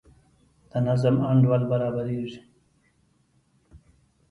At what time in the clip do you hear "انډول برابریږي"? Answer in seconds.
1.29-2.39